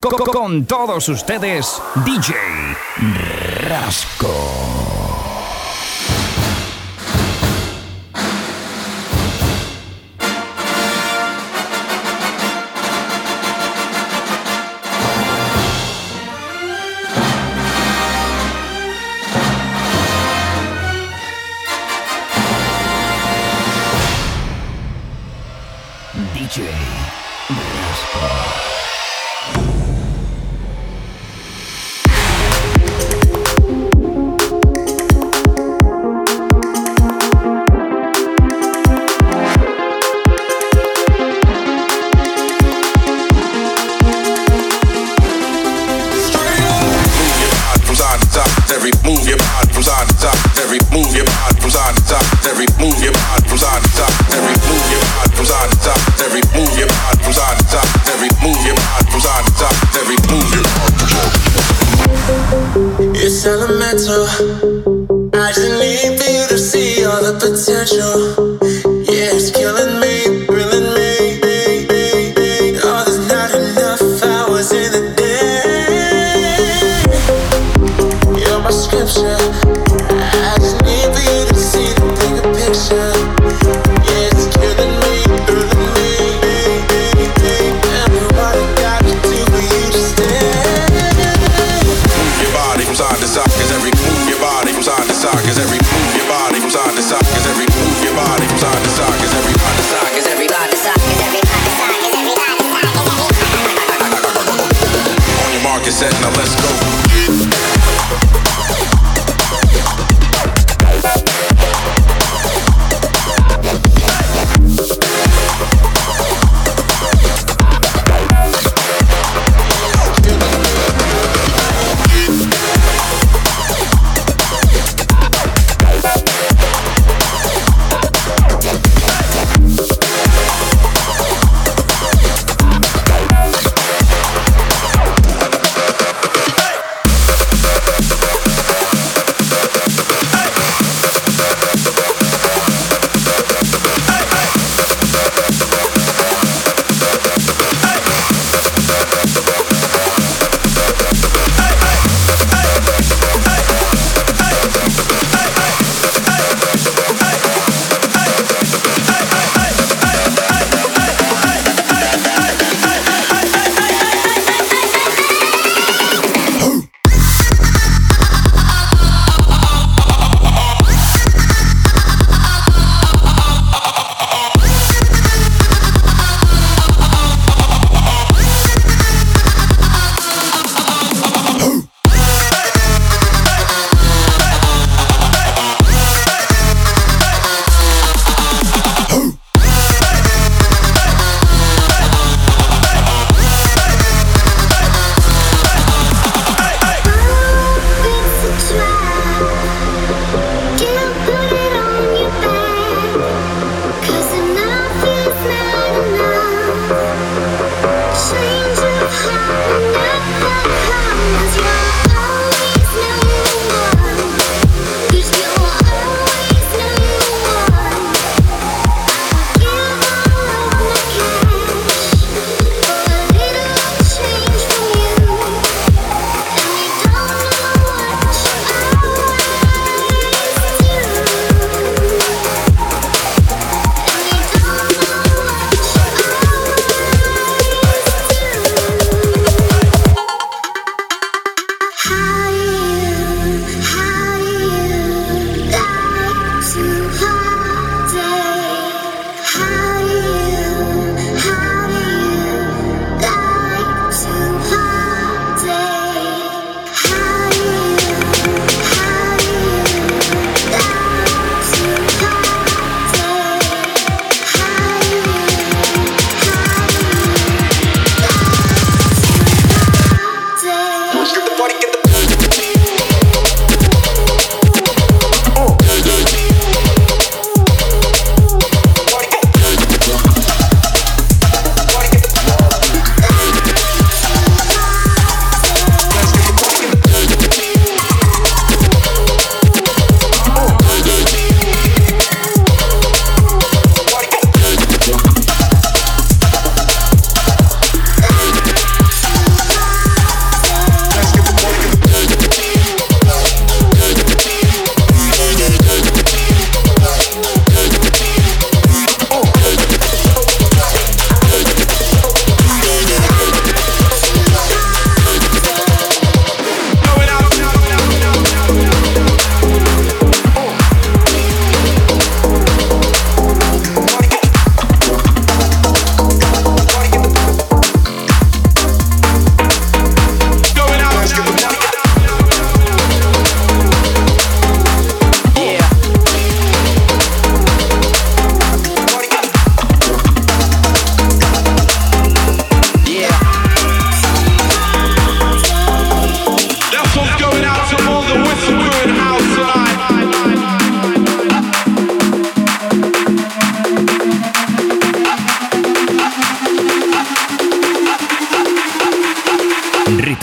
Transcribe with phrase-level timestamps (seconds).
[0.00, 2.32] Co- co- Con todos ustedes, DJ
[3.68, 5.07] Rasco.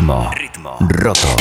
[0.05, 0.29] Ritmo.
[0.35, 0.77] Ritmo.
[1.01, 1.34] Roto.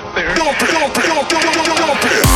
[0.00, 0.34] right there.
[0.34, 2.27] Dump it, dump it, dump it, dump it.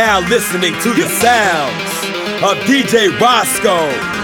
[0.00, 1.92] Now listening to the sounds
[2.42, 4.20] of DJ Rasco.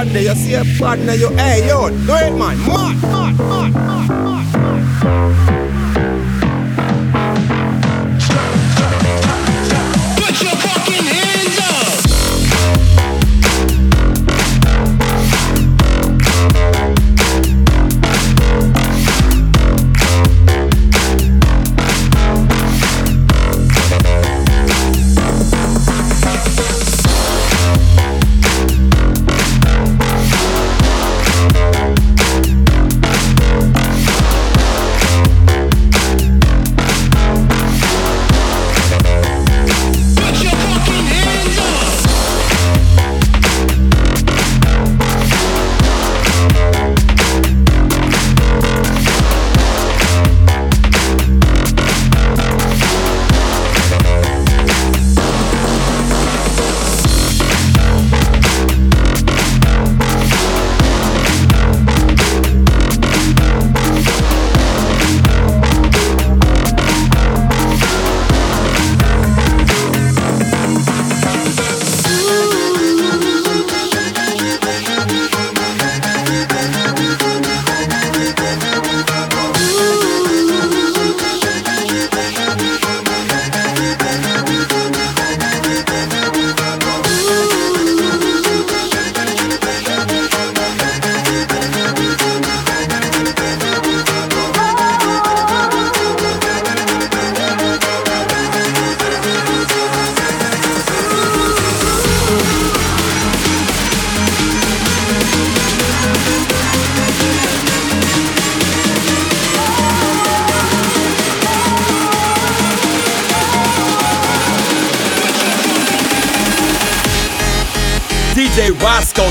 [0.00, 3.19] partner, you see a partner, you hey yo, do it man, man.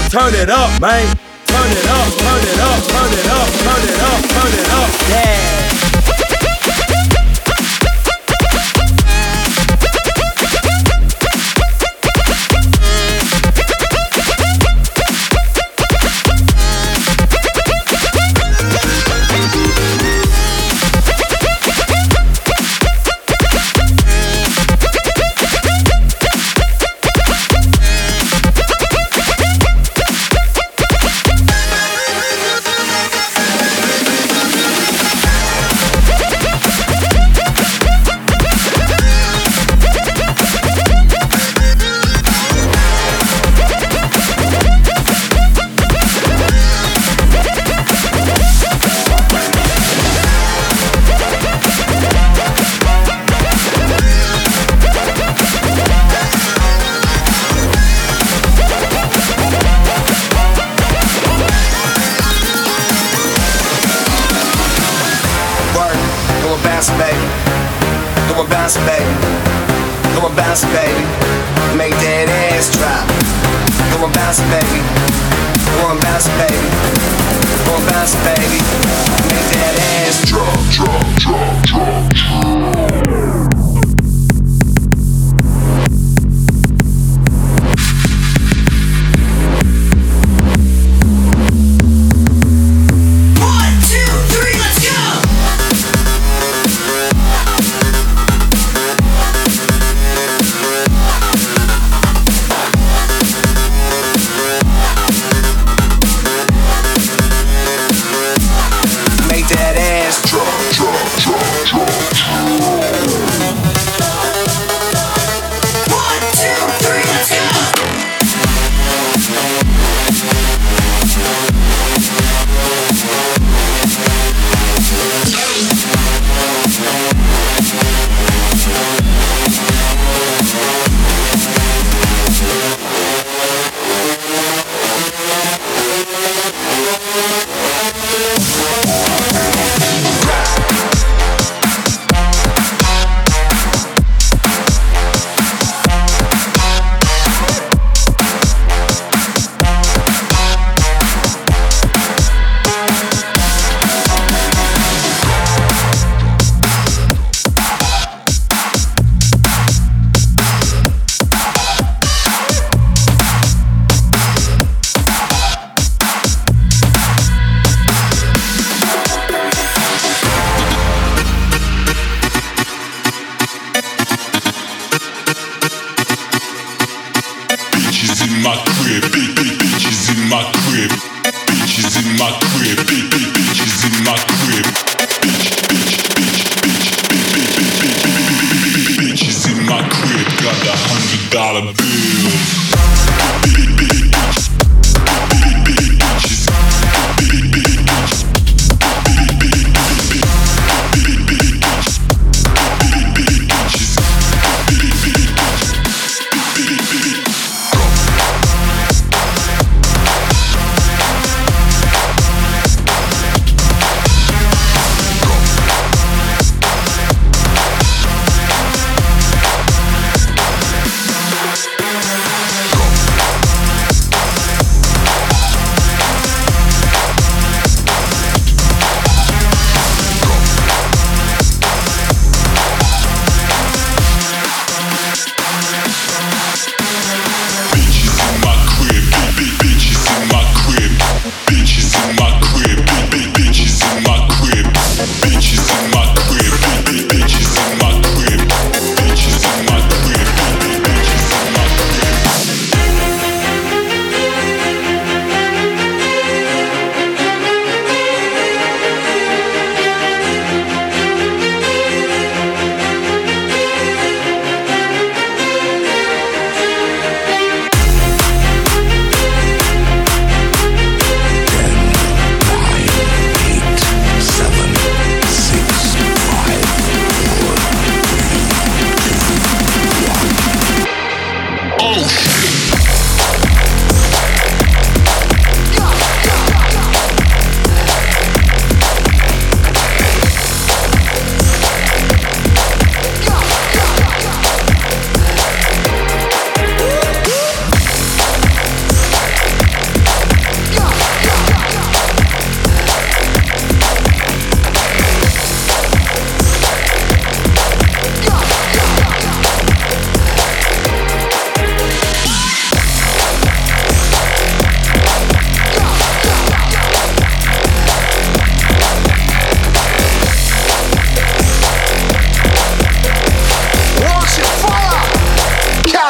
[0.10, 1.29] Turn it up, man.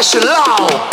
[0.01, 0.88] Special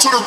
[0.00, 0.20] ちょろ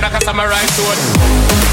[0.00, 1.63] chop like a samurai sword.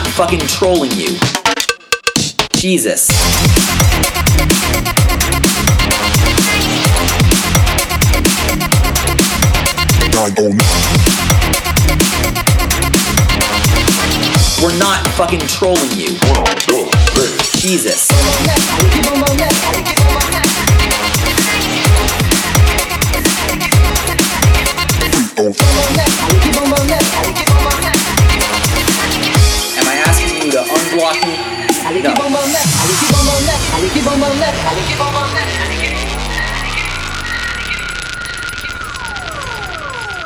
[0.00, 1.18] Not fucking trolling you.
[2.54, 3.08] Jesus.
[14.62, 16.16] We're not fucking trolling you.
[17.58, 18.08] Jesus.
[25.36, 25.52] Am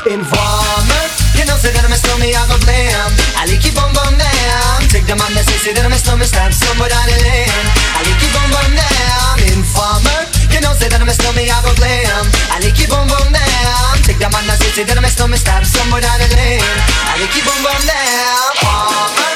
[0.05, 3.09] Informer, you know say that I'm a stormy, I go blam.
[3.41, 4.85] I like keep on bum down.
[4.93, 7.49] Take the man that say, say that I'm a stormy, stab somewhere down the lane.
[7.97, 9.41] I like keep on bum down.
[9.49, 12.29] Informer, you know say that I'm a stormy, I go blam.
[12.53, 13.97] I like keep on bum down.
[14.05, 16.61] Take the man that say, say that I'm a stormy, stab somewhere down the lane.
[17.09, 18.45] I like keep on bum down.
[18.61, 19.34] Informer,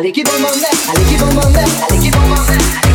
[0.00, 2.89] Allez keep bombe my l'air, allez keep bombe my l'air, allez keep bombe my l'air.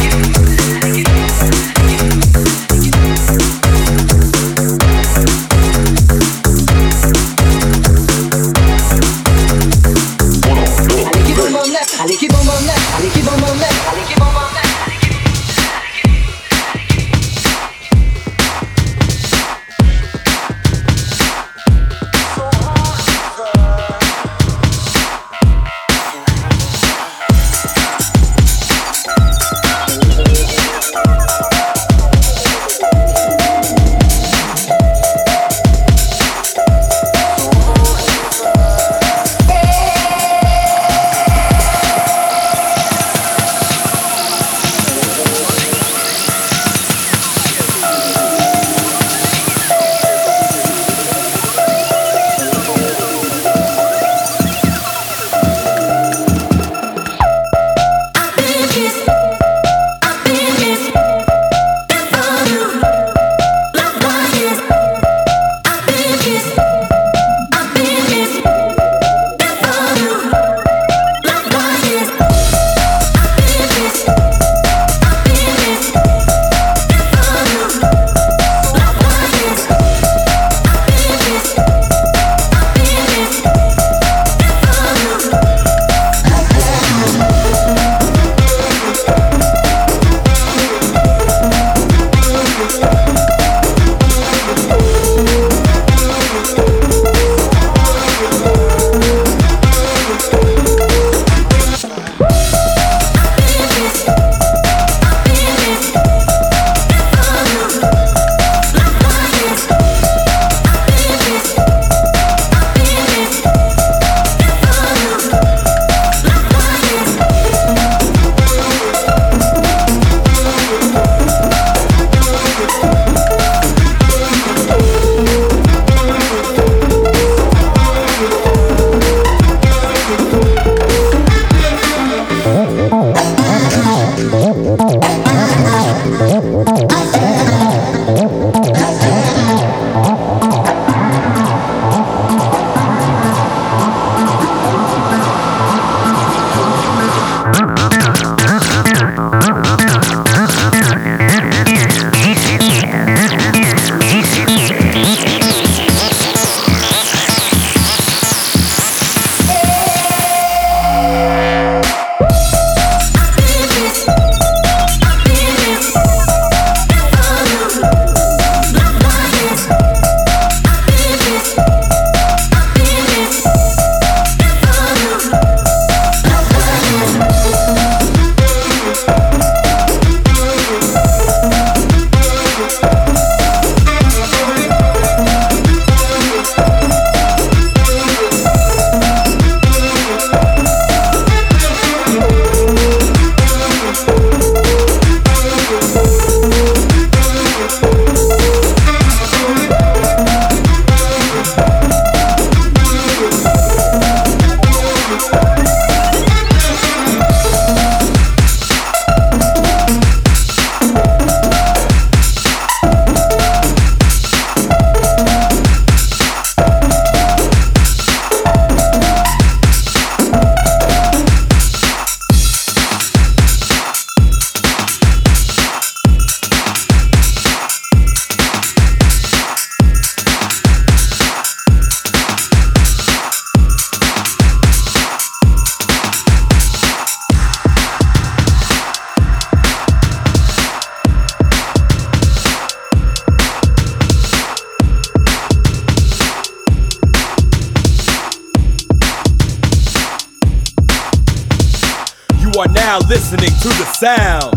[253.16, 254.54] Listening to the sound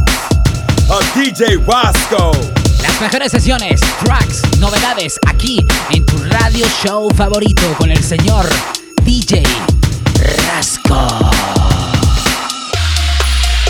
[0.91, 2.33] of DJ Roscoe.
[2.83, 8.49] Las mejores sesiones, tracks, novedades aquí en tu radio show favorito con el señor
[9.05, 9.45] DJ
[10.49, 10.97] Rasco.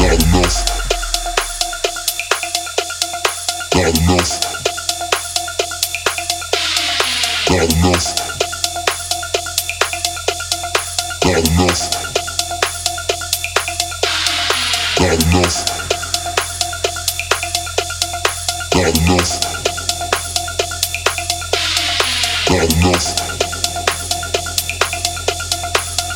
[0.01, 0.57] Not enough.
[3.75, 4.41] Not enough.
[7.51, 8.15] Not enough.
[11.25, 12.08] Not enough.
[15.01, 15.57] Not enough.
[18.75, 19.31] Not enough.
[22.51, 23.07] Not enough.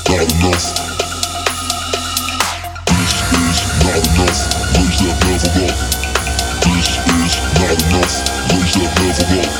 [0.08, 0.66] Not enough.
[3.82, 4.38] Not enough,
[4.74, 5.78] raise that level up.
[6.66, 8.14] This is not enough,
[8.50, 9.54] raise that level up.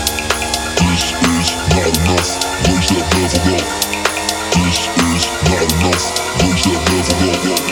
[0.82, 2.26] This is not enough,
[2.66, 3.66] raise that level up.
[4.52, 6.04] This is not enough,
[6.42, 7.71] raise that level up.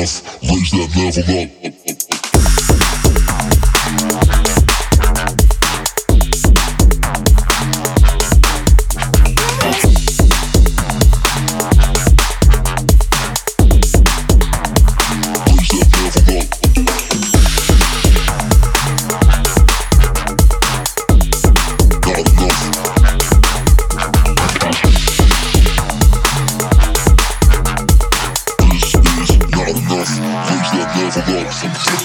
[0.00, 1.79] Enough, raise that level up.
[31.62, 31.99] Music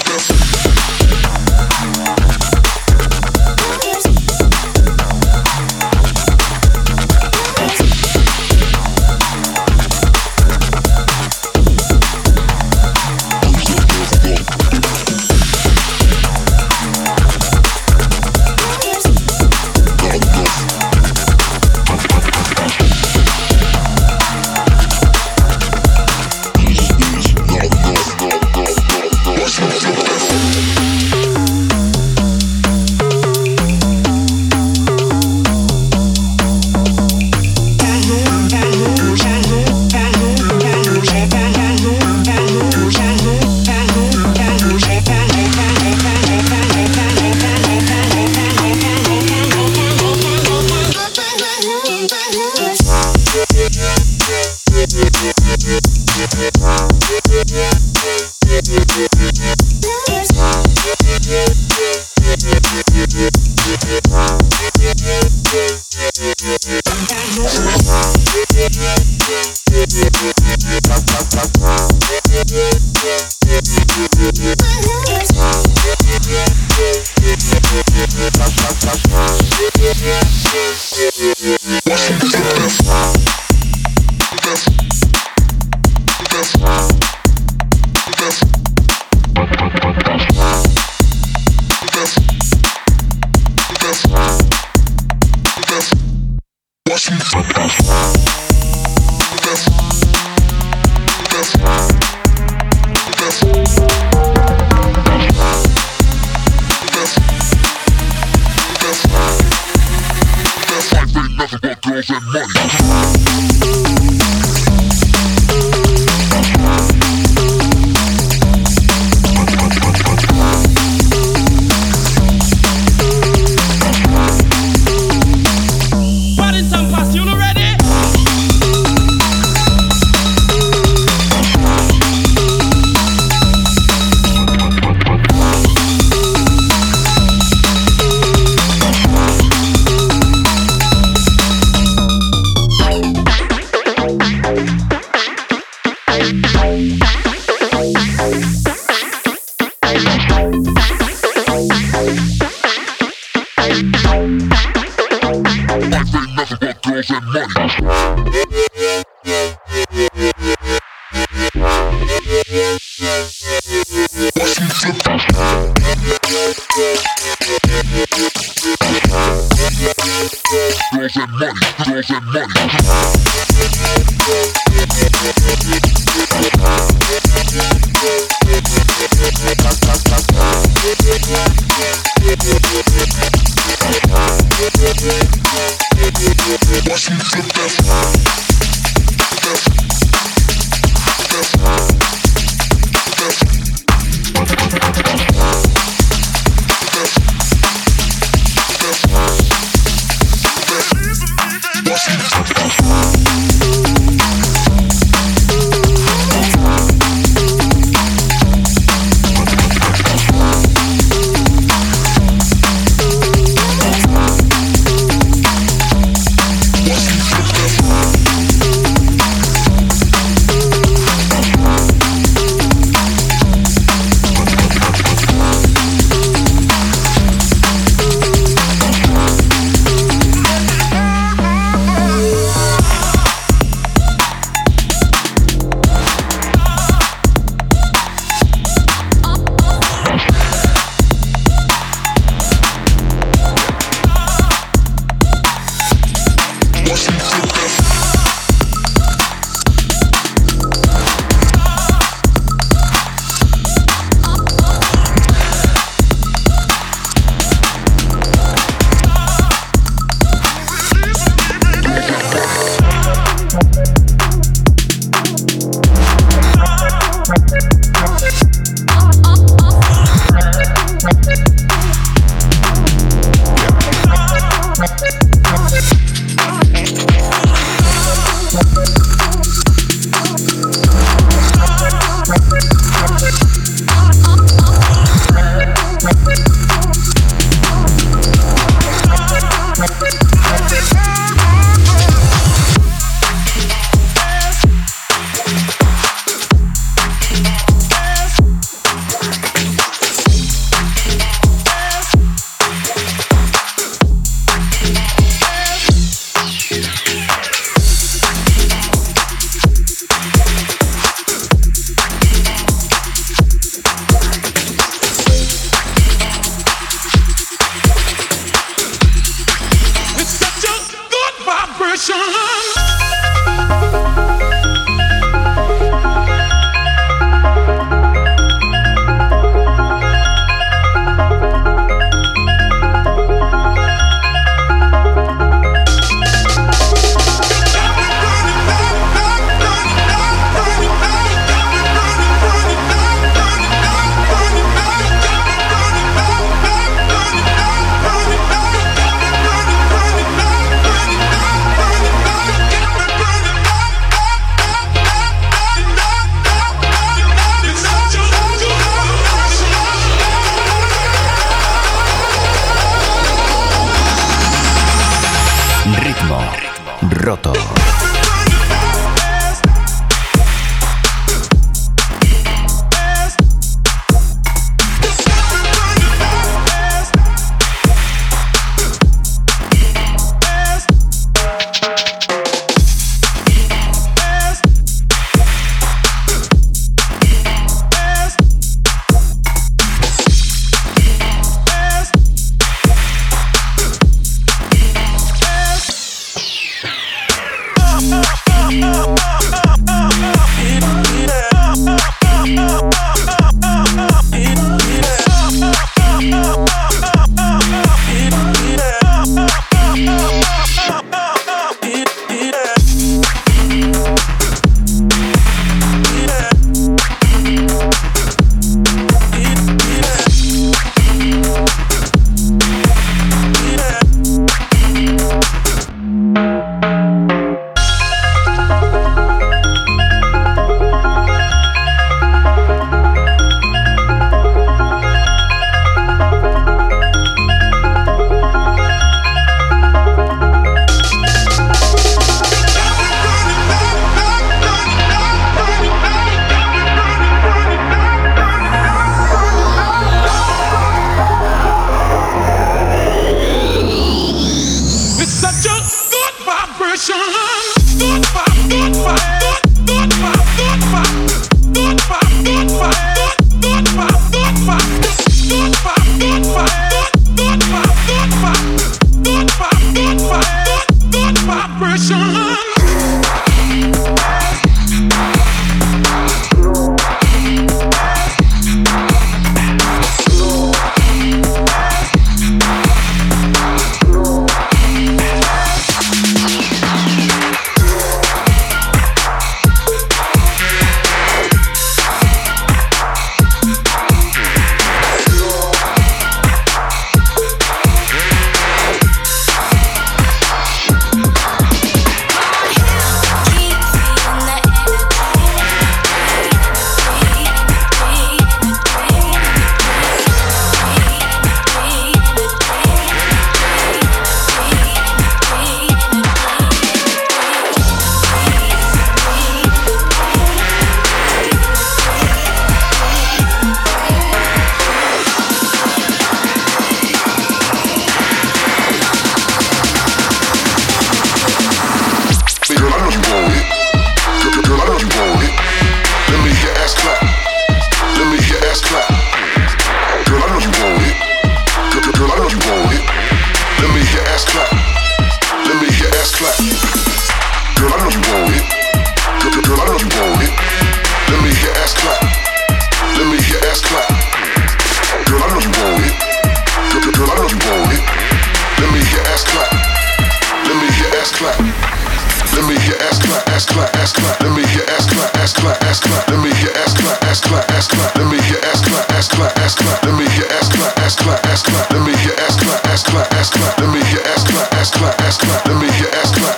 [111.96, 114.25] girls and money.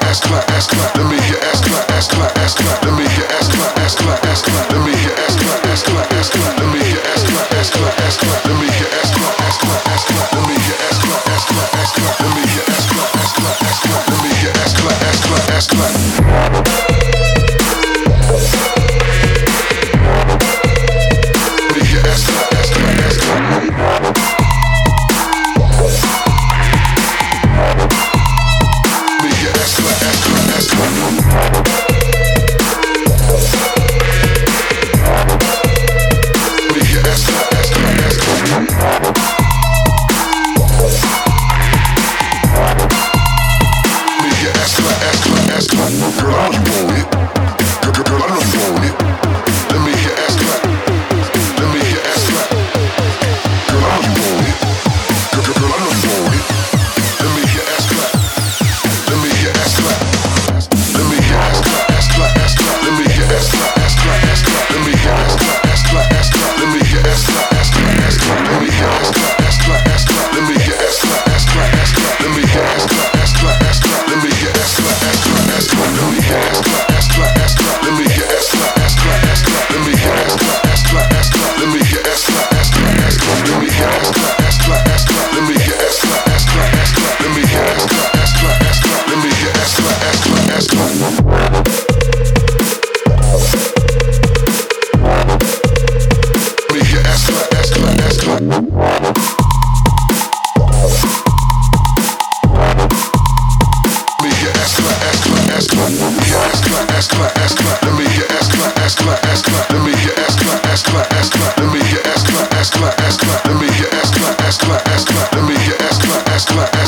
[0.09, 0.97] ass clap, ass clap.
[0.97, 2.78] Let me hear ass clap, ass clap, ass clap.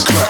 [0.05, 0.30] Club.